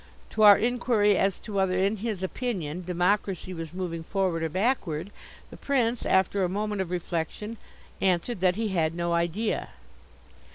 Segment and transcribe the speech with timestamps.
[0.31, 5.11] To our inquiry as to whether in his opinion democracy was moving forward or backward,
[5.51, 7.57] the Prince, after a moment of reflection,
[8.01, 9.69] answered that he had no idea.